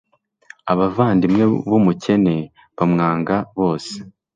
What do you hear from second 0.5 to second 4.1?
abavandimwe b'umukene bamwanga bose